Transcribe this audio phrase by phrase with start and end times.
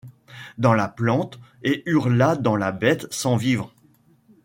[0.57, 3.71] Dans la plante, et hurla dans la bête, sans vivre.